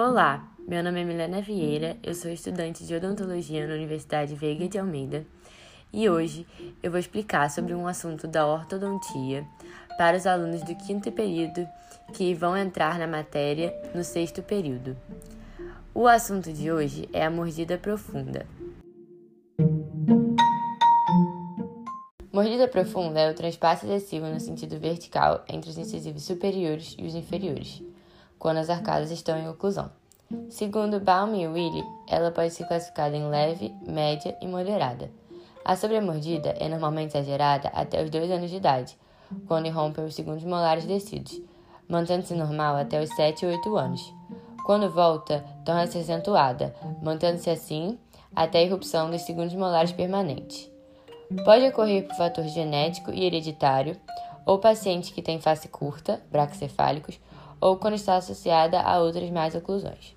Olá, 0.00 0.48
meu 0.60 0.80
nome 0.80 1.00
é 1.00 1.04
Milena 1.04 1.42
Vieira, 1.42 1.96
eu 2.04 2.14
sou 2.14 2.30
estudante 2.30 2.86
de 2.86 2.94
odontologia 2.94 3.66
na 3.66 3.74
Universidade 3.74 4.32
Veiga 4.32 4.68
de 4.68 4.78
Almeida 4.78 5.26
e 5.92 6.08
hoje 6.08 6.46
eu 6.80 6.88
vou 6.88 7.00
explicar 7.00 7.50
sobre 7.50 7.74
um 7.74 7.84
assunto 7.84 8.28
da 8.28 8.46
ortodontia 8.46 9.44
para 9.98 10.16
os 10.16 10.24
alunos 10.24 10.62
do 10.62 10.72
quinto 10.76 11.10
período 11.10 11.66
que 12.14 12.32
vão 12.32 12.56
entrar 12.56 12.96
na 12.96 13.08
matéria 13.08 13.74
no 13.92 14.04
sexto 14.04 14.40
período. 14.40 14.96
O 15.92 16.06
assunto 16.06 16.52
de 16.52 16.70
hoje 16.70 17.08
é 17.12 17.24
a 17.24 17.30
mordida 17.30 17.76
profunda. 17.76 18.46
Mordida 22.32 22.68
profunda 22.68 23.18
é 23.18 23.28
o 23.28 23.34
transpasse 23.34 23.84
adesivo 23.84 24.26
no 24.26 24.38
sentido 24.38 24.78
vertical 24.78 25.44
entre 25.48 25.68
os 25.68 25.76
incisivos 25.76 26.22
superiores 26.22 26.94
e 26.96 27.04
os 27.04 27.16
inferiores 27.16 27.82
quando 28.38 28.58
as 28.58 28.70
arcadas 28.70 29.10
estão 29.10 29.38
em 29.38 29.48
oclusão. 29.48 29.90
Segundo 30.50 31.00
Baum 31.00 31.34
e 31.34 31.46
Willy, 31.46 31.84
ela 32.06 32.30
pode 32.30 32.50
ser 32.50 32.66
classificada 32.66 33.16
em 33.16 33.28
leve, 33.28 33.74
média 33.86 34.36
e 34.40 34.46
moderada. 34.46 35.10
A 35.64 35.74
sobremordida 35.74 36.54
é 36.58 36.68
normalmente 36.68 37.16
exagerada 37.16 37.68
até 37.68 38.02
os 38.02 38.10
2 38.10 38.30
anos 38.30 38.50
de 38.50 38.56
idade, 38.56 38.98
quando 39.46 39.66
irrompem 39.66 40.04
os 40.04 40.14
segundos 40.14 40.44
molares 40.44 40.84
descidos, 40.84 41.40
mantendo-se 41.88 42.34
normal 42.34 42.76
até 42.76 43.02
os 43.02 43.08
7 43.14 43.46
ou 43.46 43.52
8 43.52 43.76
anos. 43.76 44.14
Quando 44.64 44.90
volta, 44.90 45.44
torna-se 45.64 45.98
acentuada, 45.98 46.74
mantendo-se 47.02 47.48
assim 47.48 47.98
até 48.36 48.58
a 48.58 48.62
irrupção 48.62 49.10
dos 49.10 49.22
segundos 49.22 49.54
molares 49.54 49.92
permanentes. 49.92 50.70
Pode 51.44 51.66
ocorrer 51.66 52.06
por 52.06 52.16
fator 52.16 52.44
genético 52.44 53.10
e 53.10 53.24
hereditário, 53.24 53.96
ou 54.46 54.58
paciente 54.58 55.12
que 55.12 55.22
tem 55.22 55.40
face 55.40 55.68
curta, 55.68 56.22
braxcefálicos, 56.30 57.18
ou 57.60 57.76
quando 57.76 57.94
está 57.94 58.16
associada 58.16 58.80
a 58.80 58.98
outras 59.00 59.30
mais 59.30 59.54
oclusões. 59.54 60.14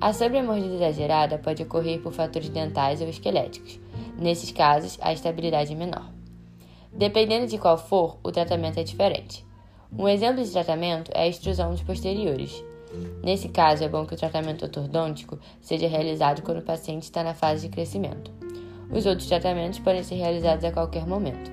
A 0.00 0.12
sobremordida 0.12 0.74
exagerada 0.74 1.38
pode 1.38 1.62
ocorrer 1.62 2.00
por 2.00 2.12
fatores 2.12 2.48
dentais 2.48 3.00
ou 3.02 3.08
esqueléticos. 3.08 3.78
Nesses 4.18 4.50
casos, 4.50 4.98
a 5.00 5.12
estabilidade 5.12 5.72
é 5.72 5.76
menor. 5.76 6.10
Dependendo 6.92 7.46
de 7.46 7.58
qual 7.58 7.76
for, 7.76 8.18
o 8.22 8.32
tratamento 8.32 8.78
é 8.80 8.82
diferente. 8.82 9.46
Um 9.96 10.08
exemplo 10.08 10.42
de 10.42 10.50
tratamento 10.50 11.10
é 11.14 11.22
a 11.22 11.28
extrusão 11.28 11.70
dos 11.70 11.82
posteriores. 11.82 12.64
Nesse 13.22 13.48
caso, 13.48 13.84
é 13.84 13.88
bom 13.88 14.06
que 14.06 14.14
o 14.14 14.16
tratamento 14.16 14.62
ortodôntico 14.64 15.38
seja 15.60 15.86
realizado 15.86 16.42
quando 16.42 16.58
o 16.58 16.64
paciente 16.64 17.04
está 17.04 17.22
na 17.22 17.34
fase 17.34 17.68
de 17.68 17.74
crescimento. 17.74 18.30
Os 18.90 19.06
outros 19.06 19.28
tratamentos 19.28 19.78
podem 19.78 20.02
ser 20.02 20.16
realizados 20.16 20.64
a 20.64 20.72
qualquer 20.72 21.06
momento, 21.06 21.50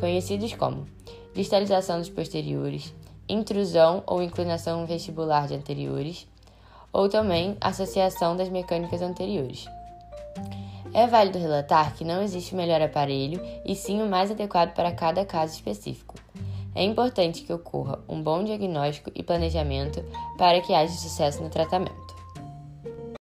conhecidos 0.00 0.54
como 0.54 0.86
distalização 1.34 1.98
dos 1.98 2.10
posteriores, 2.10 2.94
intrusão 3.28 4.02
ou 4.06 4.22
inclinação 4.22 4.86
vestibular 4.86 5.46
de 5.46 5.54
anteriores, 5.54 6.26
ou 6.92 7.08
também 7.08 7.56
associação 7.60 8.36
das 8.36 8.48
mecânicas 8.48 9.00
anteriores. 9.00 9.66
É 10.94 11.06
válido 11.06 11.38
relatar 11.38 11.94
que 11.94 12.04
não 12.04 12.22
existe 12.22 12.52
o 12.52 12.56
melhor 12.56 12.82
aparelho 12.82 13.40
e 13.64 13.74
sim 13.74 14.02
o 14.02 14.08
mais 14.08 14.30
adequado 14.30 14.74
para 14.74 14.92
cada 14.92 15.24
caso 15.24 15.54
específico. 15.54 16.14
É 16.74 16.82
importante 16.82 17.42
que 17.42 17.52
ocorra 17.52 17.98
um 18.08 18.22
bom 18.22 18.44
diagnóstico 18.44 19.10
e 19.14 19.22
planejamento 19.22 20.04
para 20.36 20.60
que 20.60 20.74
haja 20.74 20.92
sucesso 20.92 21.42
no 21.42 21.48
tratamento. 21.48 22.12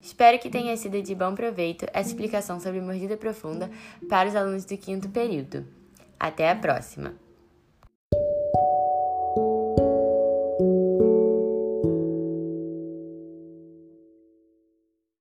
Espero 0.00 0.38
que 0.38 0.50
tenha 0.50 0.76
sido 0.76 1.00
de 1.00 1.14
bom 1.14 1.34
proveito 1.34 1.86
essa 1.92 2.08
explicação 2.08 2.58
sobre 2.58 2.80
mordida 2.80 3.16
profunda 3.16 3.70
para 4.08 4.28
os 4.28 4.36
alunos 4.36 4.64
do 4.64 4.76
quinto 4.76 5.08
período. 5.08 5.66
Até 6.18 6.50
a 6.50 6.56
próxima! 6.56 7.29